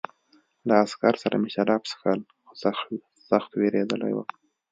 له 0.67 0.73
عسکر 0.83 1.13
سره 1.23 1.35
مې 1.41 1.49
شراب 1.55 1.81
څښل 1.89 2.19
خو 2.45 2.53
سخت 3.31 3.51
وېرېدلی 3.59 4.11
وم 4.13 4.27